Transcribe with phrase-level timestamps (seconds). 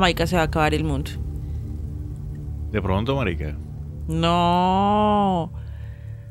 [0.00, 1.10] Jamaica se va a acabar el mundo.
[2.70, 3.54] De pronto, marica.
[4.08, 5.52] No.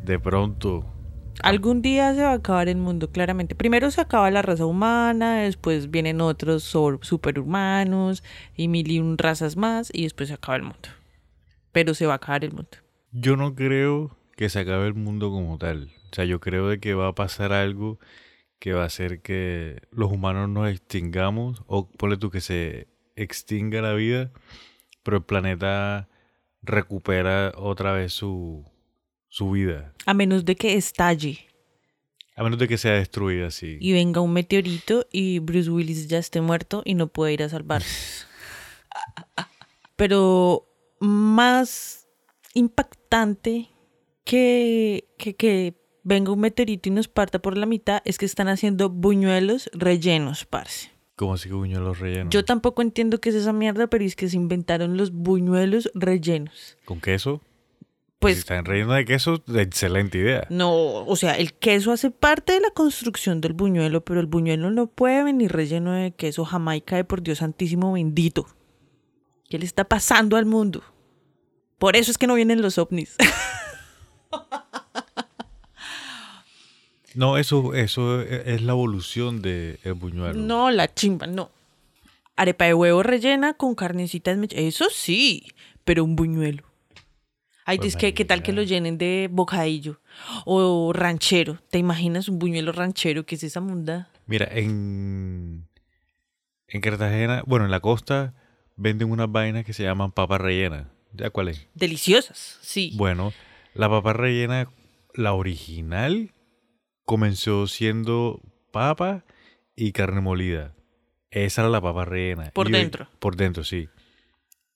[0.04, 0.92] De pronto.
[1.44, 3.54] Algún día se va a acabar el mundo, claramente.
[3.54, 8.24] Primero se acaba la raza humana, después vienen otros superhumanos
[8.58, 10.90] y mil y un razas más, y después se acaba el mundo.
[11.72, 12.72] Pero se va a acabar el mundo.
[13.12, 15.92] Yo no creo que se acabe el mundo como tal.
[16.12, 18.00] O sea, yo creo de que va a pasar algo
[18.58, 22.88] que va a hacer que los humanos nos extingamos, o ponle tú que se
[23.22, 24.32] extinga la vida,
[25.04, 26.08] pero el planeta
[26.62, 28.66] recupera otra vez su,
[29.28, 29.94] su vida.
[30.06, 31.48] A menos de que estalle
[32.36, 33.78] A menos de que sea destruida así.
[33.80, 37.50] y venga un meteorito y Bruce Willis ya esté muerto y no pueda ir a
[37.50, 38.26] salvarse.
[39.96, 40.66] Pero
[41.00, 42.08] más
[42.54, 43.70] impactante
[44.24, 48.48] que, que, que venga un meteorito y nos parta por la mitad es que están
[48.48, 50.92] haciendo buñuelos rellenos, parce.
[51.20, 52.30] Como así que buñuelos rellenos.
[52.30, 56.78] Yo tampoco entiendo qué es esa mierda, pero es que se inventaron los buñuelos rellenos.
[56.86, 57.42] ¿Con queso?
[57.42, 60.48] si Pues están rellenos de queso, excelente idea.
[60.50, 64.72] no, o sea, el queso hace parte de la construcción del buñuelo, pero el buñuelo
[64.72, 68.48] no puede venir relleno de queso jamaica de por Dios santísimo bendito.
[69.50, 70.84] ¿Qué le está pasando al mundo?
[71.80, 73.18] Por eso es que no vienen los ovnis.
[77.16, 80.40] No, eso, eso e- es la evolución del buñuelo.
[80.40, 81.52] no, la chimba, no.
[82.36, 85.52] Arepa de huevo rellena con carnecitas Eso sí,
[85.84, 86.64] pero un buñuelo.
[87.66, 90.02] Ay, Pues, es que, ¿qué tal que lo llenen de bocadillo?
[90.46, 91.60] O ranchero.
[91.70, 93.26] ¿Te imaginas un buñuelo ranchero?
[93.26, 94.10] ¿Qué es esa munda?
[94.26, 95.68] Mira, en,
[96.68, 98.34] en Cartagena, bueno, en la costa,
[98.76, 100.88] venden unas vainas que se llaman papas rellenas.
[101.14, 101.68] ¿Ya cuál es?
[101.74, 102.94] Deliciosas, sí.
[102.96, 103.34] Bueno,
[103.74, 104.72] la papa rellena,
[105.14, 106.32] la original,
[107.10, 108.40] comenzó siendo
[108.72, 109.24] papa
[109.76, 110.76] y carne molida.
[111.32, 112.52] Esa era la papa rellena.
[112.52, 113.08] Por Y hoy- dentro.
[113.18, 113.90] por dentro, sí.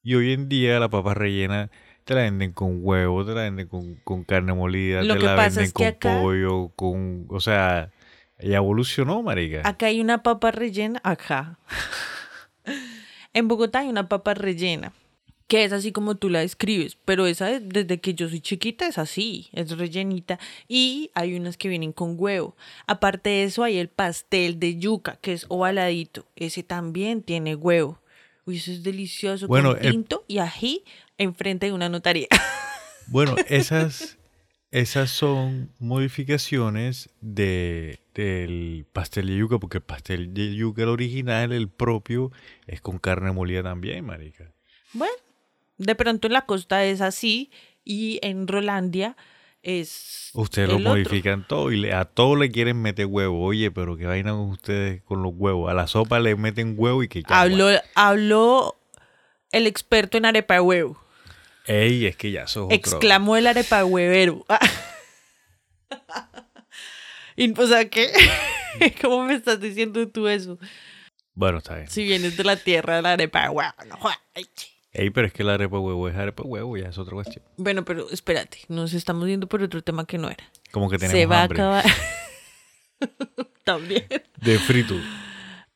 [0.02, 1.70] Y hoy en día la papa rellena
[2.06, 5.26] te la venden con huevo, te la venden con, con carne molida, Lo te que
[5.28, 7.28] la pasa venden es que con acá- pollo, con...
[7.30, 7.92] O sea,
[8.40, 9.62] ya evolucionó, marica.
[9.64, 11.60] Acá hay una papa rellena, acá.
[13.34, 14.92] en Bogotá hay una papa rellena,
[15.48, 18.88] que es así como tú la describes, pero esa es- desde que yo soy chiquita
[18.88, 20.40] es así, es rellenita.
[20.68, 22.56] Y hay unas que vienen con huevo.
[22.88, 26.26] Aparte de eso hay el pastel de yuca, que es ovaladito.
[26.36, 28.00] Ese también tiene huevo.
[28.46, 29.48] Uy, eso es delicioso.
[29.48, 30.84] Bueno, con el- tinto y ají
[31.18, 32.28] enfrente de una notaría.
[33.08, 34.18] Bueno, esas,
[34.72, 41.52] esas son modificaciones de, del pastel de yuca, porque el pastel de yuca, el original,
[41.52, 42.32] el propio,
[42.66, 44.54] es con carne molida también, marica.
[44.94, 45.14] Bueno,
[45.78, 47.52] de pronto en la costa es así
[47.84, 49.16] y en Rolandia
[49.62, 50.30] es.
[50.34, 50.90] Ustedes lo otro.
[50.90, 53.44] modifican todo y le- a todo le quieren meter huevo.
[53.44, 55.72] Oye, pero qué vaina con ustedes con los huevos.
[55.72, 57.42] A la sopa le meten huevo y que ya.
[57.42, 58.80] Habló, habló
[59.52, 61.02] el experto en arepa de huevo.
[61.66, 62.76] Ey, es que ya sos otro.
[62.76, 64.46] Exclamó el arepa de huevero.
[67.36, 68.12] y, o sea, ¿qué?
[69.02, 70.58] ¿Cómo me estás diciendo tú eso?
[71.36, 71.88] Bueno, está bien.
[71.90, 73.72] Si vienes de la tierra de la arepa de huevo.
[73.88, 73.98] no.
[74.94, 77.44] Ey, pero es que la arepa huevo es arepa huevo, ya es otra cuestión.
[77.58, 80.44] Bueno, pero espérate, nos estamos yendo por otro tema que no era.
[80.72, 81.62] Como que tenemos Se va hambre.
[81.62, 81.94] a acabar.
[83.64, 84.06] También.
[84.38, 84.96] De frito.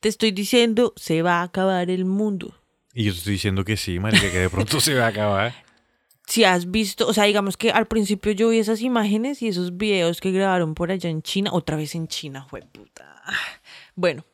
[0.00, 2.54] Te estoy diciendo, se va a acabar el mundo.
[2.94, 5.52] Y yo te estoy diciendo que sí, marica, que de pronto se va a acabar.
[6.28, 9.76] si has visto, o sea, digamos que al principio yo vi esas imágenes y esos
[9.76, 13.22] videos que grabaron por allá en China, otra vez en China, fue puta.
[13.94, 14.24] Bueno,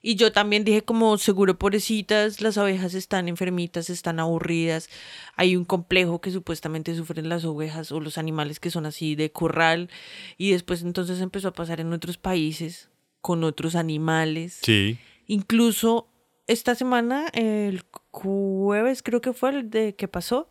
[0.00, 4.88] y yo también dije como seguro pobrecitas, las ovejas están enfermitas, están aburridas,
[5.34, 9.32] hay un complejo que supuestamente sufren las ovejas o los animales que son así de
[9.32, 9.90] corral
[10.36, 14.60] y después entonces empezó a pasar en otros países con otros animales.
[14.62, 14.98] Sí.
[15.26, 16.08] Incluso
[16.46, 20.48] esta semana, el jueves creo que fue el de que pasó,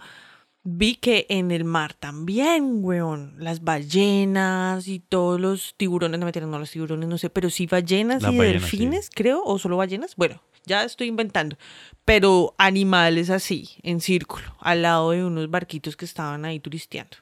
[0.69, 6.31] vi que en el mar también, weón, las ballenas y todos los tiburones, no me
[6.41, 8.77] no los tiburones, no sé, pero sí ballenas Las y ballenas, sí.
[8.77, 11.57] delfines, creo, o solo ballenas, bueno, ya estoy inventando,
[12.03, 17.15] pero animales así, en círculo, al lado de unos barquitos que estaban ahí turisteando,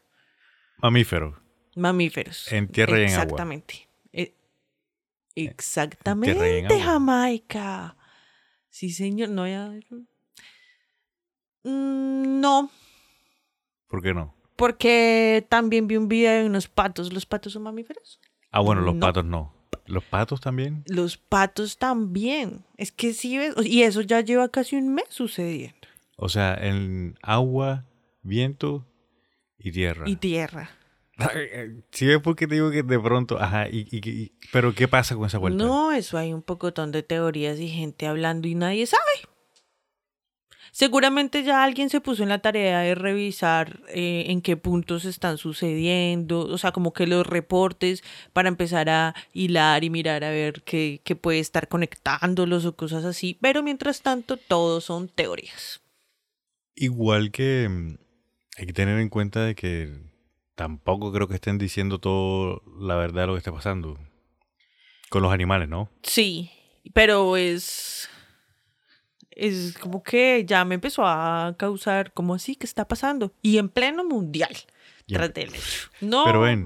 [0.77, 1.39] Mamífero.
[1.75, 2.51] mamíferos.
[2.51, 3.21] En tierra y en agua.
[3.23, 3.87] Exactamente.
[4.11, 4.33] En
[5.35, 6.79] Exactamente.
[6.81, 7.95] Jamaica.
[8.69, 9.29] Sí, señor.
[9.29, 9.69] No, ya.
[11.63, 12.69] Mm, No,
[13.87, 14.33] ¿Por qué no?
[14.57, 17.11] porque también vi un video de unos patos.
[17.11, 18.21] ¿Los patos son mamíferos?
[18.51, 19.01] Ah, bueno, los No.
[19.01, 19.53] patos no.
[19.85, 20.83] ¿Los patos también?
[20.87, 22.63] Los patos también.
[22.77, 23.53] Es que sí, ves.
[23.65, 25.75] Y eso ya lleva casi un mes sucediendo.
[26.15, 27.83] O sea, en agua,
[28.21, 28.87] viento
[29.57, 30.07] y tierra.
[30.07, 30.69] Y tierra.
[31.91, 34.87] ¿Sí ves por qué te digo que de pronto, ajá, y, y- y- pero qué
[34.87, 35.61] pasa con esa vuelta?
[35.63, 39.03] No, eso hay un pocotón de teorías y gente hablando y nadie sabe.
[40.75, 45.37] Seguramente ya alguien se puso en la tarea de revisar eh, en qué puntos están
[45.37, 50.63] sucediendo, o sea, como que los reportes para empezar a hilar y mirar a ver
[50.63, 55.81] qué, qué puede estar conectándolos o cosas así, pero mientras tanto todo son teorías.
[56.75, 57.97] Igual que mm,
[58.57, 59.93] hay que tener en cuenta de que
[60.55, 63.97] tampoco creo que estén diciendo todo la verdad de lo que está pasando
[65.09, 65.89] con los animales, ¿no?
[66.03, 66.51] Sí,
[66.93, 68.09] pero es
[69.35, 73.69] es como que ya me empezó a causar como así que está pasando y en
[73.69, 74.55] pleno mundial
[75.07, 75.17] Ya.
[75.17, 75.89] tras del hecho.
[76.01, 76.65] No, Pero ven.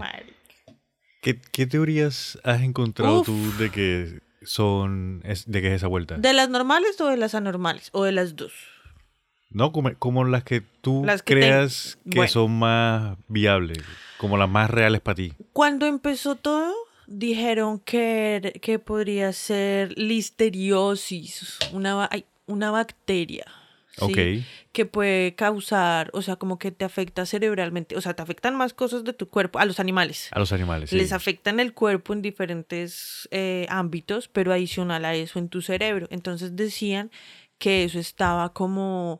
[1.22, 3.26] ¿Qué, qué teorías has encontrado Uf.
[3.26, 6.16] tú de que son es- de que es esa vuelta?
[6.18, 7.90] ¿De las normales o de las anormales?
[7.92, 8.54] ¿O de las dos?
[9.52, 12.32] No, como, como las que tú Las que te- creas que Bueno.
[12.32, 13.80] son más viables,
[14.18, 15.34] como las más reales para ti.
[15.54, 16.74] Cuando empezó todo,
[17.08, 23.46] dijeron que, que podría ser listeriosis, una, ay, una bacteria.
[24.72, 28.74] Que puede causar, o sea, como que te afecta cerebralmente, o sea, te afectan más
[28.74, 30.30] cosas de tu cuerpo, a los animales.
[30.32, 30.90] A los animales.
[30.90, 30.96] sí.
[30.96, 36.08] Les afectan el cuerpo en diferentes eh, ámbitos, pero adicional a eso en tu cerebro.
[36.12, 37.12] Entonces decían
[37.58, 39.20] que eso estaba como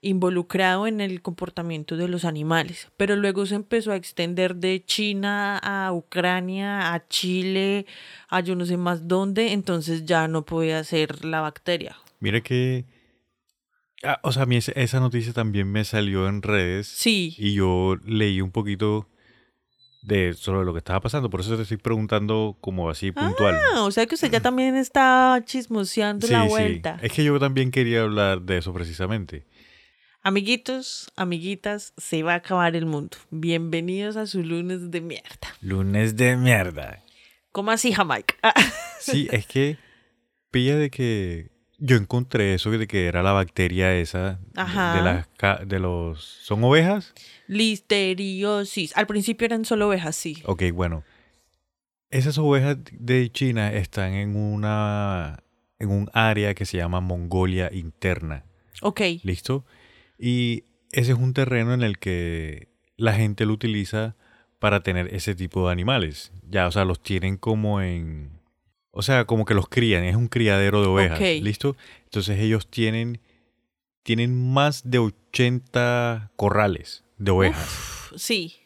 [0.00, 5.58] involucrado en el comportamiento de los animales, pero luego se empezó a extender de China
[5.58, 7.86] a Ucrania, a Chile,
[8.28, 11.96] a yo no sé más dónde, entonces ya no podía ser la bacteria.
[12.26, 12.84] Mira que...
[14.02, 17.94] ah, o sea, a mí esa- noticia también me salió en redes Sí, y yo
[18.04, 19.08] leí un poquito
[20.02, 21.30] de sobre lo que estaba pasando.
[21.30, 23.56] Por eso te estoy preguntando como así puntual.
[23.72, 26.48] Ah, o sea que usted ya también está chismoseando sí, la sí.
[26.48, 26.98] vuelta.
[27.00, 29.46] Es que yo también quería hablar de eso precisamente.
[30.24, 33.18] Amiguitos, amiguitas, se va a acabar el mundo.
[33.30, 35.54] Bienvenidos a su lunes de mierda.
[35.60, 37.04] Lunes de mierda.
[37.52, 38.34] ¿Cómo así, Jamaica?
[38.98, 39.78] Sí, es que
[40.50, 44.96] pilla de que yo encontré eso de que era la bacteria esa de- Ajá.
[44.96, 47.12] de las de los son ovejas.
[47.46, 48.96] Listeriosis.
[48.96, 50.42] Al principio eran solo ovejas, sí.
[50.46, 51.04] Ok, bueno.
[52.10, 55.42] Esas ovejas de China están en una
[55.78, 58.44] en un área que se llama Mongolia interna.
[58.82, 59.00] Ok.
[59.22, 59.64] ¿Listo?
[60.18, 64.16] Y ese es un terreno en el que la gente lo utiliza
[64.58, 66.32] para tener ese tipo de animales.
[66.48, 68.35] Ya, o sea, los tienen como en...
[68.98, 71.20] O sea, como que los crían, es un criadero de ovejas.
[71.20, 71.76] ¿Listo?
[72.04, 73.20] Entonces ellos tienen,
[74.02, 77.62] tienen más de 80 corrales de ovejas.
[77.62, 78.56] Uf, sí.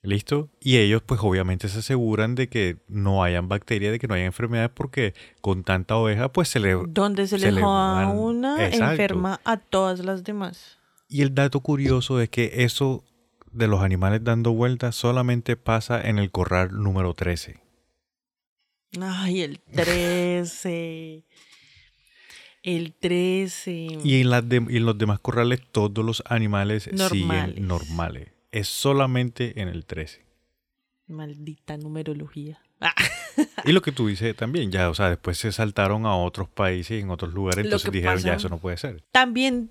[0.00, 0.48] ¿Listo?
[0.58, 4.24] Y ellos pues obviamente se aseguran de que no hayan bacterias, de que no haya
[4.24, 6.76] enfermedades, porque con tanta oveja pues se le...
[6.88, 8.92] Donde se, Se le joda una, Exacto.
[8.92, 10.78] enferma a todas las demás.
[11.10, 13.04] Y el dato curioso es que eso
[13.52, 17.63] de los animales dando vueltas solamente pasa en el corral número 13.
[19.00, 21.22] Ay, el 13.
[22.62, 23.98] El 13.
[24.04, 27.10] Y en, las de- y en los demás corrales todos los animales Normales.
[27.54, 28.28] siguen normales.
[28.52, 30.24] Es solamente en el 13.
[31.08, 32.60] Maldita numerología.
[32.80, 32.94] Ah,
[33.64, 37.02] Y lo que tú dices también, ya, o sea, después se saltaron a otros países,
[37.02, 39.02] en otros lugares, entonces dijeron, ya, eso no puede ser.
[39.10, 39.70] También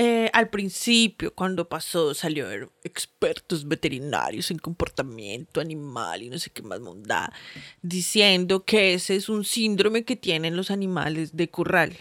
[0.00, 6.62] eh, al principio, cuando pasó, salieron expertos veterinarios en comportamiento animal y no sé qué
[6.62, 7.32] más mondada,
[7.82, 11.96] diciendo que ese es un síndrome que tienen los animales de corral,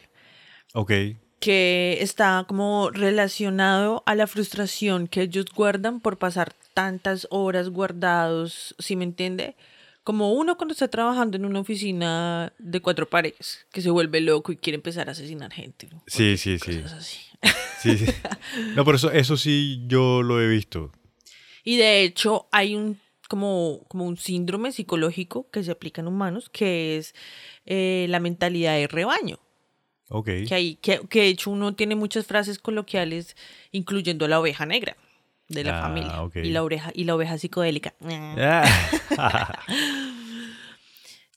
[0.76, 0.92] Ok,
[1.40, 8.76] que está como relacionado a la frustración que ellos guardan por pasar tantas horas guardados,
[8.78, 9.56] ¿sí me entiende?
[10.04, 14.52] Como uno cuando está trabajando en una oficina de cuatro paredes, que se vuelve loco
[14.52, 15.88] y quiere empezar a asesinar gente.
[15.92, 16.04] ¿no?
[16.06, 16.80] sí, sí, sí.
[16.82, 17.27] Cosas así.
[17.82, 18.06] Sí, sí.
[18.76, 20.92] No, pero eso, eso sí yo lo he visto.
[21.64, 26.50] Y de hecho hay un como, como un síndrome psicológico que se aplica en humanos,
[26.50, 27.14] que es
[27.66, 29.40] eh, la mentalidad de rebaño.
[30.10, 30.26] Ok.
[30.48, 33.36] Que, hay, que, que de hecho uno tiene muchas frases coloquiales,
[33.74, 34.96] incluyendo la oveja negra
[35.50, 36.38] de la Ah, familia ok.
[36.38, 37.94] y, la oreja, y la oveja psicodélica.
[38.02, 38.64] Ah.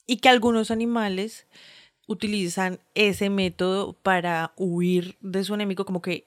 [0.07, 1.47] Y que algunos animales
[2.10, 6.26] utilizan ese método para huir de su enemigo, como que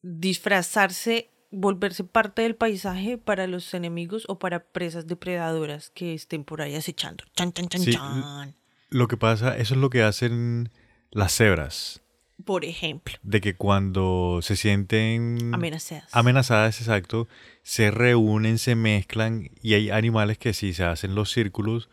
[0.00, 6.62] disfrazarse, volverse parte del paisaje para los enemigos o para presas depredadoras que estén por
[6.62, 7.24] ahí acechando.
[7.36, 8.54] Chan, chan, chan, Sí, chan.
[8.88, 10.70] Lo que pasa, eso es lo que hacen
[11.10, 12.00] las cebras.
[12.42, 16.08] Por ejemplo, De que cuando se sienten amenazadas.
[16.12, 17.28] amenazadas, exacto,
[17.62, 21.90] se reúnen, se mezclan y hay animales que sí se hacen los círculos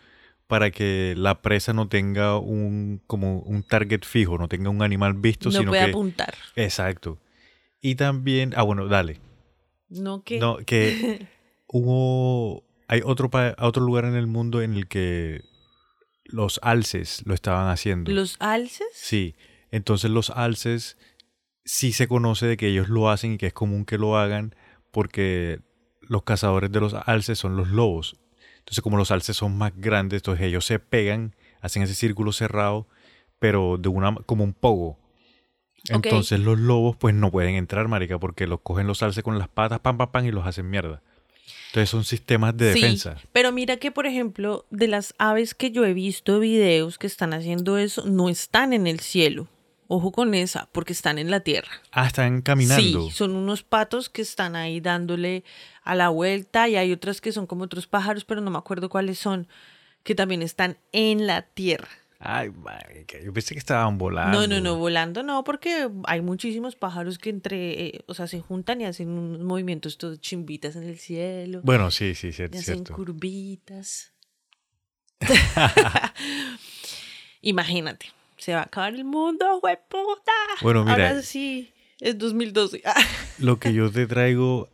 [0.49, 5.13] para que la presa no tenga un como un target fijo, no tenga un animal
[5.13, 6.33] visto, no sino puede que apuntar.
[6.55, 7.19] exacto.
[7.81, 9.19] Y también, ah bueno, dale.
[9.89, 11.27] No que No, que
[11.67, 15.43] hubo hay otro pa- otro lugar en el mundo en el que
[16.25, 18.11] los alces lo estaban haciendo.
[18.11, 18.87] los alces.
[18.93, 19.35] Sí,
[19.71, 20.97] entonces los alces
[21.63, 24.55] sí se conoce de que ellos lo hacen y que es común que lo hagan
[24.91, 25.59] porque
[26.01, 28.18] los cazadores de los alces son los lobos.
[28.69, 32.87] Entonces, como los alces son más grandes, entonces ellos se pegan, hacen ese círculo cerrado,
[33.39, 34.99] pero de una como un pogo.
[35.87, 39.47] Entonces los lobos pues no pueden entrar, marica, porque los cogen los alces con las
[39.47, 41.01] patas, pam, pam, pam, y los hacen mierda.
[41.69, 43.17] Entonces son sistemas de Sí, defensa.
[43.33, 47.33] pero mira que, por ejemplo, de las aves que yo he visto videos que están
[47.33, 49.47] haciendo eso, no están en el cielo.
[49.91, 51.71] Ojo con esa, porque están en la tierra.
[51.91, 53.01] Ah, están caminando.
[53.01, 55.43] Sí, son unos patos que están ahí dándole
[55.81, 58.87] a la vuelta y hay otras que son como otros pájaros, pero no me acuerdo
[58.87, 59.47] cuáles son,
[60.03, 61.89] que también están en la tierra.
[62.19, 62.51] Ay,
[63.25, 64.39] yo pensé que estaban volando.
[64.39, 68.41] No, no, no, volando no, porque hay muchísimos pájaros que entre, eh, o sea, se
[68.41, 71.61] juntan y hacen unos movimientos todos chimbitas en el cielo.
[71.63, 72.57] Bueno, sí, sí, cierto.
[72.57, 72.93] y hacen cierto.
[72.93, 74.13] curvitas.
[77.41, 78.07] Imagínate,
[78.39, 80.31] se va a acabar el mundo, hueputa.
[80.61, 81.09] Bueno, mira.
[81.09, 82.81] Ahora sí, es 2012.
[83.39, 84.69] Lo que yo te traigo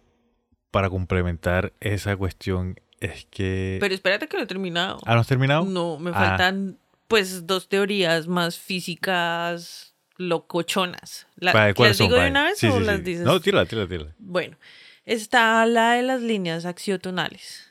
[0.71, 3.77] para complementar esa cuestión es que...
[3.79, 4.99] Pero espérate que no he terminado.
[5.05, 5.65] ¿Ah, no has terminado?
[5.65, 6.13] No, me Ah.
[6.13, 11.27] faltan pues dos teorías más físicas locochonas.
[11.35, 12.07] La, Vale, ¿las ¿Cuáles son?
[12.09, 13.01] digo de una vez Sí, o sí, las sí.
[13.03, 13.23] dices?
[13.25, 14.15] No, tírala, tírala, tírala.
[14.17, 14.57] Bueno,
[15.05, 17.64] está la de las líneas axiotonales.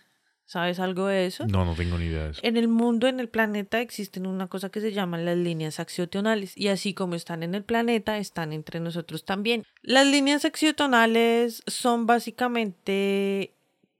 [0.54, 1.49] ¿Sabes algo de eso?
[1.49, 2.40] No, no tengo ni idea de eso.
[2.44, 6.56] En el mundo, en el planeta, existen una cosa que se llaman las líneas axiotonales.
[6.56, 9.64] Y así como están en el planeta, están entre nosotros también.
[9.82, 13.56] Las líneas axiotonales son básicamente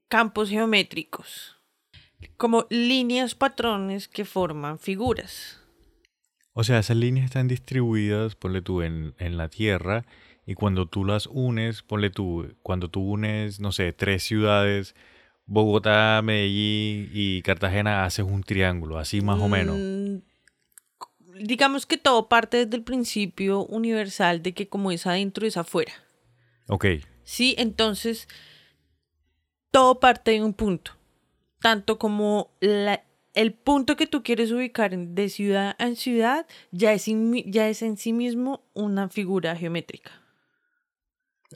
[0.07, 1.57] campos geométricos.
[2.37, 5.61] Como líneas patrones que forman figuras.
[6.53, 10.05] O sea, esas líneas están distribuidas, ponle tú, en, en la Tierra,
[10.47, 14.95] y cuando tú las unes, ponle tú, cuando tú unes, no sé, tres ciudades,
[15.47, 19.77] Bogotá, Medellín y Cartagena, haces un triángulo, así más o menos.
[19.79, 20.17] Mm,
[21.45, 25.93] Digamos que todo parte desde el principio universal de que como es adentro es afuera.
[26.69, 26.87] Ok,
[27.25, 28.29] Sí, entonces
[29.71, 30.93] todo parte de un punto.
[31.61, 33.03] Tanto como la-
[33.35, 37.83] el punto que tú quieres ubicar de ciudad en ciudad ya es, in- ya es
[37.83, 40.13] en sí mismo una figura geométrica.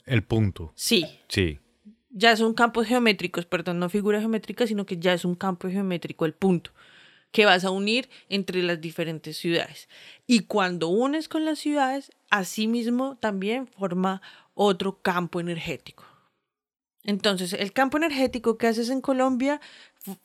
[0.07, 1.59] el punto, Sí, sí.
[2.11, 6.25] Ya son campos geométricos, perdón, no figura geométrica, sino que ya es un campo geométrico
[6.25, 6.73] el punto
[7.31, 9.88] que vas a unir entre las diferentes ciudades.
[10.27, 14.23] Y cuando unes con las ciudades, asimismo también forma
[14.55, 16.05] otro campo energético.
[17.05, 19.61] Entonces, el campo energético que haces en Colombia,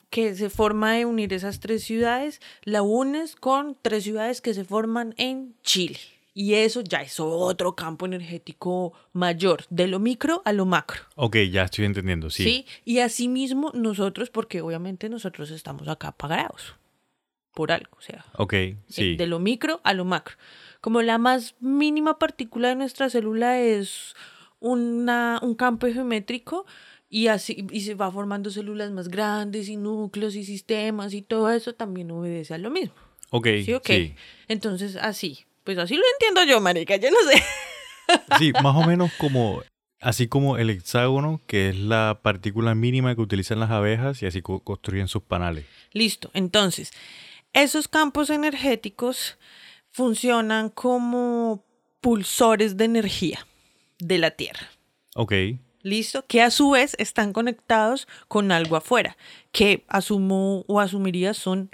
[0.10, 4.66] que se forma de unir esas tres ciudades, la unes con tres ciudades que se
[4.66, 6.00] forman en Chile.
[6.36, 11.04] Y eso ya es otro campo energético mayor, de lo micro a lo macro.
[11.16, 12.44] Ok, ya estoy entendiendo, sí.
[12.44, 12.66] Sí.
[12.86, 16.76] Y asimismo nosotros, porque obviamente nosotros estamos acá pagados
[17.54, 18.56] por algo, o sea, Ok,
[18.88, 19.16] sí.
[19.16, 20.36] de lo micro a lo macro.
[20.82, 24.16] Como la más mínima partícula de nuestra célula es
[24.60, 26.66] una, un campo geométrico
[27.10, 31.52] y así y se va formando células más grandes y núcleos y sistemas y todo
[31.52, 32.96] eso también obedece a lo mismo.
[33.30, 34.16] Ok, ¿Sí o sí.
[34.48, 35.46] Entonces, así.
[35.64, 37.42] Pues así lo entiendo yo, marica, yo no sé.
[38.38, 39.64] Sí, más o menos como,
[40.02, 44.42] así como el hexágono, que es la partícula mínima que utilizan las abejas y así
[44.42, 45.66] co- construyen sus panales.
[45.94, 46.30] Listo.
[46.34, 46.92] Entonces,
[47.54, 49.38] esos campos energéticos
[49.92, 51.64] funcionan como
[52.02, 53.48] pulsores de energía
[54.00, 54.68] de la Tierra.
[55.16, 55.34] Ok,
[55.82, 56.26] ¿Listo?
[56.28, 59.18] Que a su vez están conectados con algo afuera,
[59.52, 61.72] que asumo o asumiría son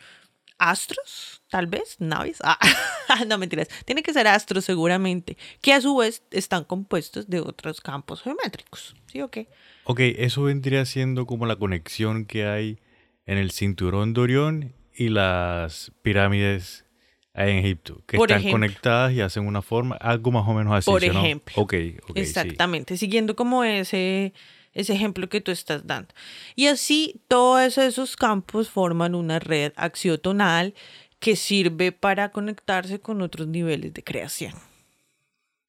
[0.60, 2.40] astros, tal vez, naves.
[2.44, 2.60] Ah,
[3.28, 3.68] no mentiras.
[3.86, 8.96] Tiene que ser astros seguramente, que a su vez están compuestos de otros campos geométricos.
[9.12, 9.48] ¿Sí o qué?
[9.86, 12.78] ok, eso vendría siendo como la conexión que hay
[13.26, 16.86] en el cinturón de Orión y las pirámides
[17.34, 18.56] en Egipto, que Por están ejemplo.
[18.60, 20.86] conectadas y hacen una forma, algo más o menos así.
[20.92, 21.24] Por ¿sí o no?
[21.24, 21.54] ejemplo.
[21.58, 21.74] Ok,
[22.04, 22.20] ok, sí.
[22.22, 24.34] Exactamente, siguiendo como ese,
[24.80, 26.14] ese ejemplo que tú estás dando.
[26.56, 30.74] Y así todos esos campos forman una red axiotonal
[31.20, 34.54] que sirve para conectarse con otros niveles de creación.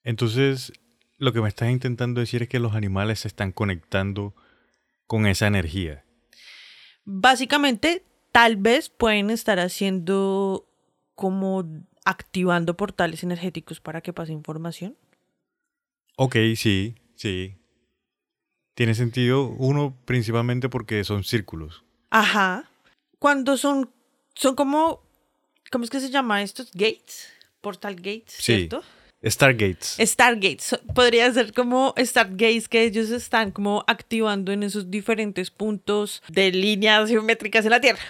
[0.04, 0.72] Entonces,
[1.18, 4.34] lo que me estás intentando decir es que los animales se están conectando
[5.06, 6.04] con esa energía.
[7.04, 10.66] Básicamente, tal vez pueden estar haciendo
[11.14, 11.64] como
[12.04, 14.96] activando portales energéticos para que pase información.
[16.16, 17.59] Ok, sí, sí.
[18.80, 21.84] Tiene sentido, uno principalmente porque son círculos.
[22.08, 22.64] Ajá.
[23.18, 23.90] Cuando son,
[24.34, 25.02] son como,
[25.70, 26.70] ¿cómo es que se llama estos?
[26.72, 27.28] Gates,
[27.60, 28.54] portal gates, Sí.
[28.56, 28.82] ¿cierto?
[29.22, 29.98] Stargates.
[30.00, 30.80] Stargates.
[30.94, 37.10] Podría ser como Stargates que ellos están como activando en esos diferentes puntos de líneas
[37.10, 38.00] geométricas en la Tierra.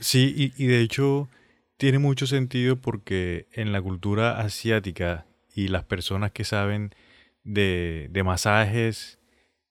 [0.00, 1.28] Sí, y, y de hecho
[1.76, 6.94] tiene mucho sentido porque en la cultura asiática y las personas que saben
[7.44, 9.18] de, de masajes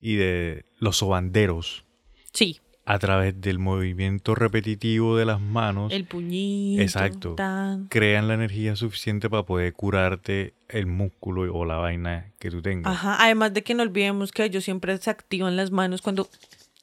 [0.06, 1.84] y de los sobanderos
[2.32, 6.84] Sí, a través del movimiento repetitivo de las manos el puñito.
[6.84, 7.34] Exacto.
[7.34, 7.88] tan.
[7.88, 12.94] crean la energía suficiente para poder curarte el músculo o la vaina que tú tengas.
[12.94, 16.30] Ajá, además de que no olvidemos que ellos siempre se activan las manos cuando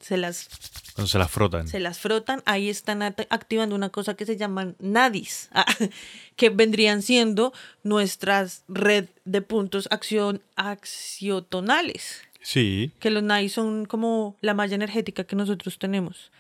[0.01, 0.49] se las,
[0.97, 1.69] Cuando se las frotan.
[1.69, 5.49] se las frotan, ahí están activando una cosa que se llaman nadis,
[6.35, 7.53] que vendrían siendo
[7.85, 12.23] nuestras red de puntos acción, accionales.
[12.43, 16.31] Sí, Que los nadis son como la malla energética que nosotros tenemos.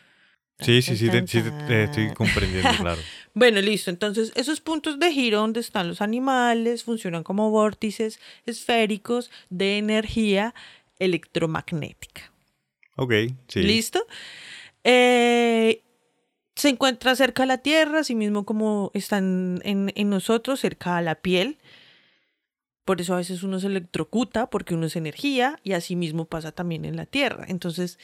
[0.59, 3.00] sí, sí, sí, te, sí te- estoy comprendiendo, claro.
[3.35, 3.90] Bueno, listo.
[3.90, 10.54] Entonces, esos puntos de giro donde están los animales funcionan como vórtices esféricos de energía
[10.99, 12.30] electromagnética.
[12.97, 13.12] Ok,
[13.49, 13.62] sí.
[13.62, 14.04] ¿Listo?
[14.85, 15.82] Eh,
[16.54, 21.02] se encuentra cerca de la Tierra, así mismo como están en, en nosotros, cerca a
[21.02, 21.56] la piel.
[22.85, 26.53] Por eso a veces uno se electrocuta, porque uno es energía, y así mismo pasa
[26.53, 27.45] también en la Tierra.
[27.49, 27.99] Entonces,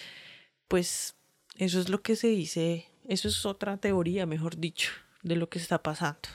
[0.68, 1.16] pues,
[1.56, 4.92] eso es lo que se dice, eso es otra teoría, mejor dicho,
[5.22, 6.28] de lo que está pasando.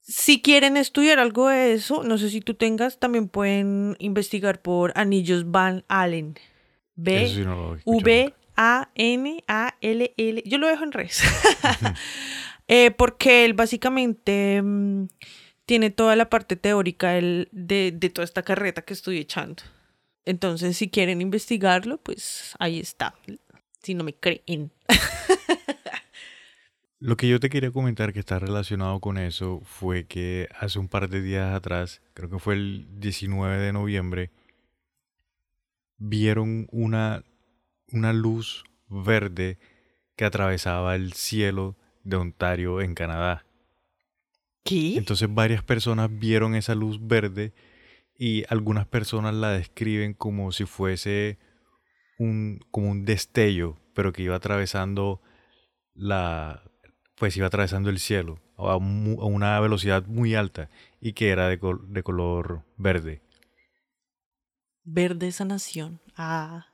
[0.00, 4.92] Si quieren estudiar algo de eso, no sé si tú tengas, también pueden investigar por
[4.96, 6.36] anillos Van Allen.
[6.96, 8.34] B sí no V.
[8.56, 10.42] A N A L L.
[10.44, 11.22] Yo lo dejo en redes.
[12.72, 15.06] Eh, porque él básicamente mm,
[15.70, 19.62] tiene toda la parte teórica de, de toda esta carreta que estoy echando.
[20.24, 23.14] Entonces, si quieren investigarlo, pues ahí está.
[23.80, 24.72] Si no me creen.
[26.98, 30.88] Lo que yo te quería comentar que está relacionado con eso fue que hace un
[30.88, 34.32] par de días atrás, creo que fue el 19 de noviembre,
[35.98, 37.22] vieron una,
[37.92, 39.60] una luz verde
[40.16, 43.44] que atravesaba el cielo de Ontario en Canadá.
[44.64, 44.96] ¿Qué?
[44.96, 47.52] Entonces varias personas vieron esa luz verde
[48.18, 51.38] y algunas personas la describen como si fuese
[52.18, 55.22] un, como un destello, pero que iba atravesando
[55.94, 56.62] la,
[57.16, 60.68] pues iba atravesando el cielo a, mu- a una velocidad muy alta
[61.00, 63.22] y que era de, col- de color verde.
[64.84, 66.00] Verde sanación.
[66.16, 66.66] Ah.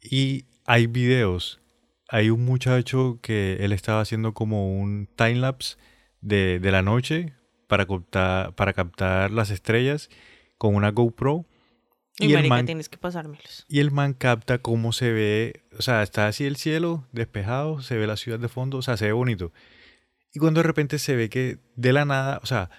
[0.00, 1.60] Y hay videos.
[2.08, 5.76] Hay un muchacho que él estaba haciendo como un timelapse
[6.24, 7.32] de, de la noche
[7.68, 10.08] para captar, para captar las estrellas
[10.58, 11.46] con una GoPro.
[12.18, 13.64] Y, Y el marica, man, tienes que pasármelos.
[13.68, 17.96] y el man capta cómo se ve, o sea, está así el cielo despejado, se
[17.96, 19.52] ve la ciudad de fondo, o sea, se ve bonito.
[20.32, 22.70] Y cuando de repente se ve que de la nada, o sea,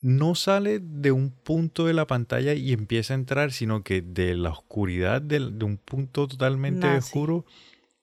[0.00, 4.34] no sale de un punto de la pantalla y empieza a entrar, sino que de
[4.34, 7.44] la oscuridad, del- de, un punto totalmente oscuro,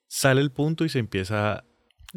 [0.07, 1.63] sale el punto y se empieza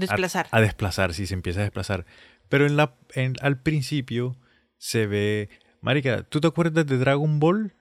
[0.00, 0.48] Desplazar.
[0.50, 2.06] a desplazar, sí, se empieza a desplazar.
[2.48, 4.36] Pero en la, en- al principio
[4.78, 5.48] se ve,
[5.80, 7.74] Marica, ¿tú te acuerdas de Dragon Ball?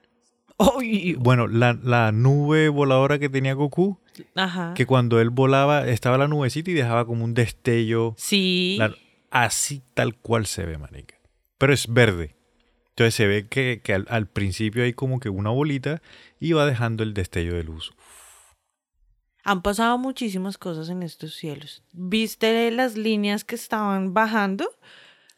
[1.18, 3.98] Bueno, la, la nube voladora que tenía Goku,
[4.34, 4.74] Ajá.
[4.74, 8.14] que cuando él volaba estaba la nubecita y dejaba como un destello.
[8.18, 8.76] Sí.
[8.78, 8.94] la-
[9.30, 11.14] así tal cual se ve, marica.
[11.56, 12.36] Pero es verde.
[12.90, 16.02] Entonces se ve que, que al, al principio hay como que una bolita
[16.38, 17.92] y va dejando el destello de luz.
[19.50, 21.82] Han pasado muchísimas cosas en estos cielos.
[21.92, 24.70] ¿Viste las líneas que estaban bajando?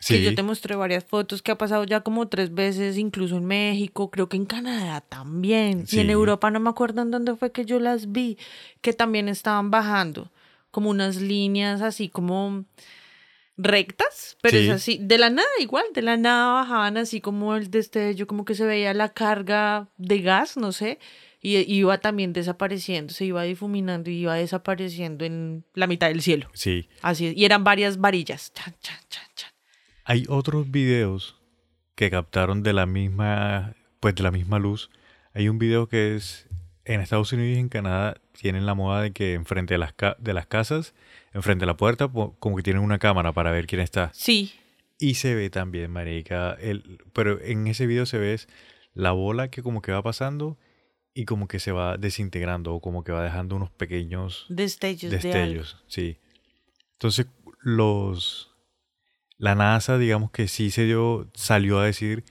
[0.07, 3.39] Que Sí, yo te mostré varias fotos que ha pasado ya como tres veces, incluso
[3.39, 5.87] en México, creo que en Canadá también.
[5.91, 6.13] Y en Sí.
[6.13, 8.37] Europa no me acuerdo en dónde fue que yo las vi,
[8.83, 10.31] que también estaban bajando.
[10.71, 12.67] Como unas líneas así como
[13.57, 14.71] rectas, pero es Sí.
[14.73, 18.55] así, de la nada igual, de la nada bajaban así como el destello, como que
[18.55, 20.99] se veía la carga de gas, no sé,
[21.43, 26.49] y iba también desapareciendo, se iba difuminando y iba desapareciendo en la mitad del cielo.
[26.55, 26.89] sí.
[27.03, 28.53] Así es, y eran varias varillas.
[28.55, 29.51] Chan, chan, chan, chan.
[30.05, 31.37] Hay otros videos
[31.95, 34.91] que captaron de la misma, pues de la misma luz.
[35.35, 36.49] Hay un video que es
[36.85, 40.17] en Estados Unidos y en Canadá tienen la moda de que enfrente de las, ca-
[40.19, 40.95] de las casas,
[41.33, 44.11] enfrente de la puerta, como que tienen una cámara para ver quién está.
[44.15, 44.53] Sí,
[44.99, 48.39] Y se ve también, marica, el, pero en ese video se ve
[48.95, 50.59] la bola que como que va pasando
[51.15, 55.19] y como que se va desintegrando o como que va dejando unos pequeños destellos, de
[55.19, 56.19] destellos, sí.
[56.95, 57.27] Entonces,
[57.61, 58.53] los
[59.43, 62.23] la NASA, digamos que sí se dio, salió a decir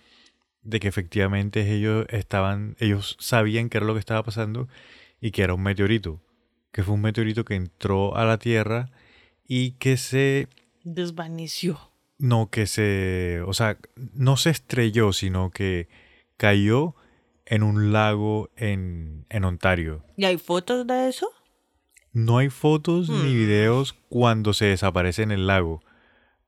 [0.62, 4.70] de que efectivamente ellos estaban, ellos sabían qué era lo que estaba pasando
[5.20, 6.22] y que era un meteorito,
[6.72, 8.92] que fue un meteorito que entró a la Tierra
[9.46, 10.48] y que se
[10.86, 11.92] Desvaneció.
[12.18, 13.78] no que se, o sea,
[14.14, 15.90] no se estrelló, sino que
[16.38, 16.96] cayó
[17.52, 20.04] en un lago en, en Ontario.
[20.18, 21.30] ¿Y hay fotos de eso?
[22.14, 23.36] No hay fotos ni Hmm.
[23.36, 25.82] videos cuando se desaparece en el lago.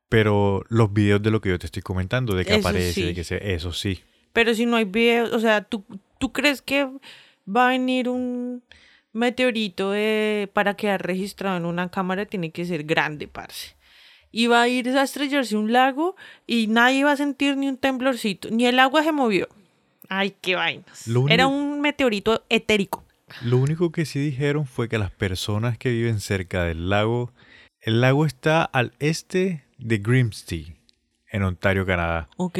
[0.10, 3.04] Pero los videos de lo que yo te estoy comentando, de que Eso aparece, sí.
[3.04, 4.02] de que se, eso sí.
[4.32, 5.84] Pero si no hay videos, o sea, tú,
[6.20, 6.88] ¿Tú crees que
[7.46, 8.64] va a venir un
[9.12, 12.26] meteorito de- para quedar registrado en una cámara?
[12.26, 13.76] Tiene que ser grande, parce.
[14.32, 16.16] Y va a ir a estrellarse un lago
[16.48, 19.50] y nadie va a sentir ni un temblorcito, ni el agua se movió.
[20.10, 21.08] Ay, qué vainas.
[21.08, 23.04] Único- Era un meteorito etérico.
[23.42, 27.32] Lo único que sí dijeron fue que las personas que viven cerca del lago,
[27.82, 30.76] el lago está al este de Grimsby,
[31.32, 32.30] en Ontario, Canadá.
[32.38, 32.60] Ok.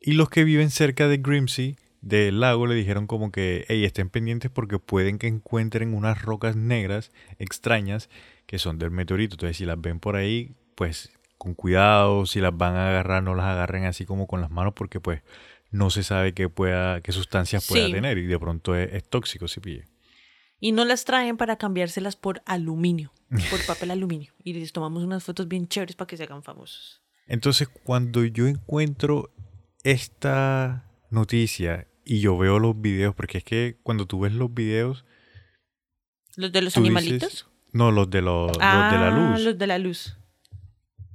[0.00, 4.10] Y los que viven cerca de Grimsby, del lago, le dijeron como que, hey, estén
[4.10, 8.10] pendientes porque pueden que encuentren unas rocas negras extrañas
[8.46, 9.36] que son del meteorito.
[9.36, 13.34] Entonces, si las ven por ahí, pues con cuidado, si las van a agarrar, no
[13.34, 15.22] las agarren así como con las manos porque pues
[15.74, 17.92] no se sabe qué pueda, qué sustancias pueda Sí.
[17.92, 19.84] tener y de pronto es, es tóxico si pille.
[20.60, 23.12] Y no las traen para cambiárselas por aluminio,
[23.50, 24.32] por papel aluminio.
[24.44, 27.02] Y les tomamos unas fotos bien chéveres para que se hagan famosos.
[27.26, 29.34] Entonces, cuando yo encuentro
[29.82, 35.04] esta noticia y yo veo los videos, porque es que cuando tú ves los videos,
[36.36, 37.48] ¿Los de los dices- animalitos?
[37.72, 40.16] no los de los, los ah, de la luz, los de la luz.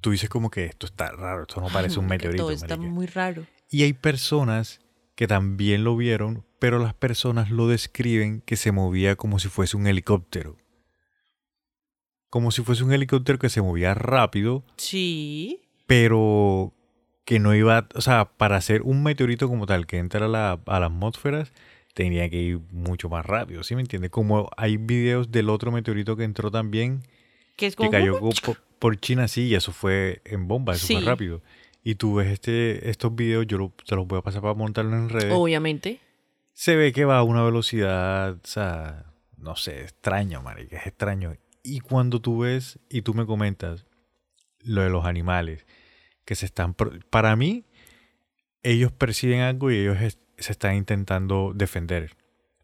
[0.02, 2.44] tú dices como que esto está raro, esto no parece un meteorito.
[2.44, 2.94] Todo está marica.
[2.94, 3.46] muy raro.
[3.70, 4.82] Y hay personas
[5.16, 9.78] que también lo vieron, pero las personas lo describen que se movía como si fuese
[9.78, 10.58] un helicóptero.
[12.30, 15.62] Como si fuese un helicóptero que se movía rápido, Sí.
[15.88, 16.74] pero
[17.26, 20.60] que no iba, o sea, para hacer un meteorito como tal que entra a la,
[20.66, 21.52] a las atmósferas,
[21.94, 24.12] tenía que ir mucho más rápido, ¿sí me entiendes?
[24.12, 27.02] Como hay videos del otro meteorito que entró también,
[27.56, 30.88] Que es que cayó co- po- por China, sí, y eso fue en bomba, eso
[30.88, 31.06] fue Sí.
[31.06, 31.42] rápido.
[31.84, 34.94] Y tú ves este, estos videos, yo lo- te los voy a pasar para montarlos
[34.94, 35.34] en redes.
[35.36, 36.00] Obviamente.
[36.54, 39.06] Se ve que va a una velocidad, o sea,
[39.38, 41.36] no sé, extraño, marica, es extraño.
[41.64, 43.86] Y cuando tú ves y tú me comentas
[44.62, 45.66] lo de los animales,
[46.26, 46.74] que se están,
[47.10, 47.64] para mí,
[48.64, 52.16] ellos perciben algo y ellos es- se están intentando defender.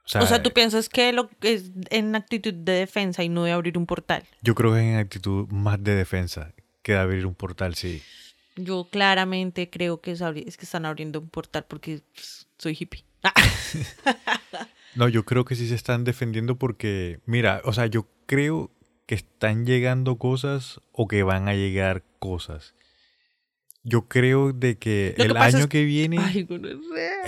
[0.05, 3.29] O sea, o sea, tú piensas que lo que es en actitud de defensa y
[3.29, 4.23] no de abrir un portal.
[4.41, 8.03] yo creo que es en actitud más de defensa que de abrir un portal, sí.
[8.55, 13.05] Yo claramente creo que es, que están abriendo un portal porque pues, soy hippie.
[14.95, 18.71] No, yo creo que sí se están defendiendo porque, mira, o sea, yo creo
[19.05, 22.75] que están llegando cosas o que van a llegar cosas.
[23.87, 26.47] Yo creo de que Lo el año es- que viene, Ay,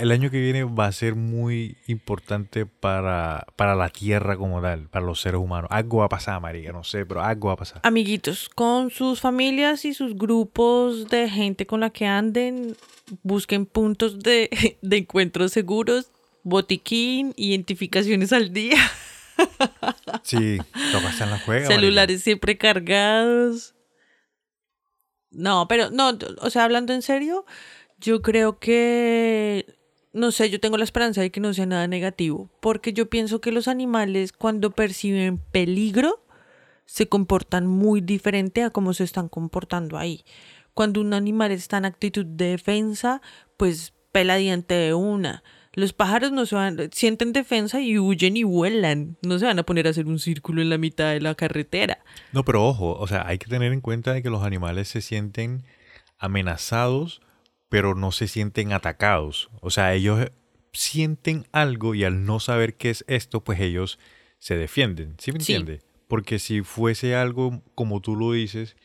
[0.00, 4.88] el año que viene va a ser muy importante para, para la Tierra como tal,
[4.88, 5.70] para los seres humanos.
[5.72, 7.80] Algo va a pasar, marica, no sé, pero algo va a pasar.
[7.84, 12.74] Amiguitos, con sus familias y sus grupos de gente con la que anden,
[13.22, 14.50] busquen puntos de,
[14.82, 16.10] de encuentros seguros,
[16.42, 18.78] botiquín, identificaciones al día,
[20.24, 21.66] Sí, estar en la juega.
[21.68, 23.74] celulares siempre cargados.
[25.30, 27.44] No, pero no, o sea, hablando en serio,
[28.00, 29.76] yo creo que,
[30.12, 33.40] no sé, yo tengo la esperanza de que no sea nada negativo, porque yo pienso
[33.40, 36.24] que los animales cuando perciben peligro
[36.86, 40.24] se comportan muy diferente a cómo se están comportando ahí.
[40.72, 43.20] Cuando un animal está en actitud de defensa,
[43.56, 45.42] pues pela diente de una.
[45.78, 49.16] Los pájaros no se van, sienten defensa y huyen y vuelan.
[49.22, 51.98] No se van a poner a hacer un círculo en la mitad de la carretera.
[52.32, 55.00] No, pero ojo, o sea, hay que tener en cuenta de que los animales se
[55.00, 55.64] sienten
[56.18, 57.20] amenazados,
[57.68, 59.50] pero no se sienten atacados.
[59.60, 60.30] O sea, ellos
[60.72, 63.98] sienten algo y al no saber qué es esto, pues ellos
[64.38, 65.14] se defienden.
[65.18, 65.54] ¿Sí me Sí.
[65.54, 65.82] entiende?
[66.06, 68.76] Porque si fuese algo como tú lo dices,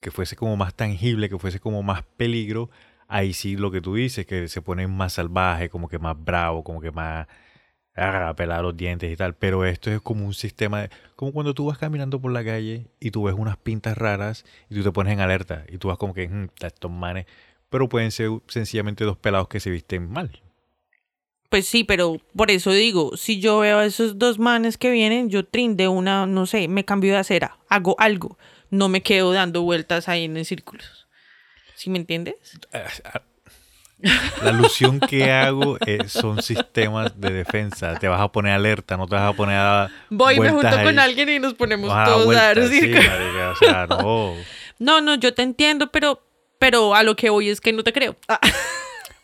[0.00, 2.70] que fuese como más tangible, que fuese como más peligro,
[3.12, 6.64] ahí sí lo que tú dices, que se ponen más salvaje, como que más bravo,
[6.64, 7.26] como que más
[7.94, 9.34] ah, pelar los dientes y tal.
[9.34, 12.86] Pero esto es como un sistema, de- como cuando tú vas caminando por la calle
[13.00, 15.98] y tú ves unas pintas raras y tú te pones en alerta y tú vas
[15.98, 17.26] como que, "Mm, estos manes,
[17.68, 20.40] pero pueden ser sencillamente dos pelados que se visten mal.
[21.48, 25.28] Pues sí, pero por eso digo, si yo veo a esos dos manes que vienen,
[25.28, 28.38] yo trin de una, no sé, me cambio de acera, hago algo,
[28.70, 31.01] no me quedo dando vueltas ahí en círculos.
[31.82, 32.36] ¿Sí me entiendes?
[34.40, 37.96] La alusión que hago eh, son sistemas de defensa.
[37.98, 39.90] Te vas a poner alerta, no te vas a poner a.
[40.08, 42.82] Voy, me junto con alguien y nos ponemos Vas a todos a dar vueltas, sí,
[42.82, 43.08] círculos.
[43.08, 44.34] marica, o sea, no.
[44.78, 46.22] No, no, yo te entiendo, pero,
[46.60, 48.14] pero a lo que voy es que no te creo.
[48.28, 48.38] Ah.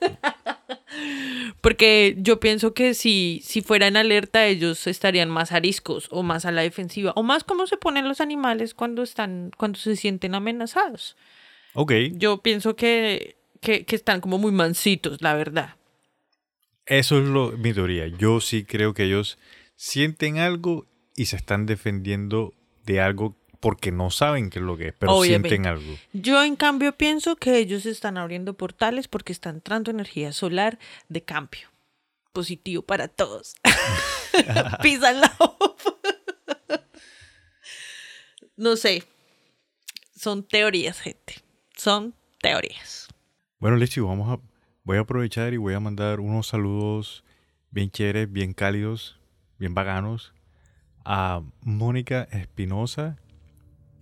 [1.60, 6.50] Porque yo pienso que si, si fueran alerta, ellos estarían más ariscos o más a
[6.50, 11.16] la defensiva, o más como se ponen los animales cuando están, cuando se sienten amenazados.
[11.74, 15.76] Ok, Yo pienso que, que, que están como muy mansitos, la verdad.
[16.86, 18.06] eso es lo, mi teoría.
[18.08, 19.38] Yo sí creo que ellos
[19.76, 22.54] sienten algo y se están defendiendo
[22.84, 25.48] de algo porque no saben qué es lo que es, pero Obviamente.
[25.50, 25.98] sienten algo.
[26.12, 30.78] Yo en cambio pienso que ellos están abriendo portales porque está entrando energía solar
[31.08, 31.68] de cambio.
[32.32, 33.54] positivo para todos.
[34.34, 35.94] And love.
[38.56, 39.02] no sé.
[40.14, 41.42] Son teorías, gente.
[41.78, 42.12] Son
[42.42, 43.06] teorías.
[43.60, 44.40] Bueno, Lechi, vamos a,
[44.82, 47.24] voy a aprovechar y voy a mandar unos saludos
[47.70, 49.20] bien chéveres, bien cálidos,
[49.60, 50.34] bien vaganos
[51.04, 53.16] a Mónica Espinosa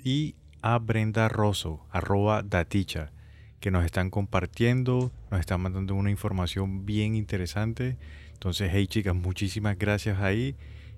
[0.02, 3.12] y a Brenda Rosso, arroba daticha,
[3.60, 7.98] que nos están compartiendo, nos están mandando una información bien interesante.
[8.32, 10.56] Entonces, hey chicas, muchísimas gracias ahí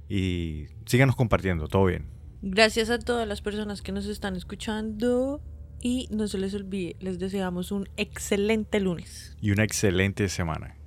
[0.09, 2.07] y síganos compartiendo, todo bien.
[2.41, 5.43] Gracias a todas las personas que nos están escuchando
[5.81, 9.37] y no se les olvide, les deseamos un excelente lunes.
[9.41, 10.78] Y una excelente semana.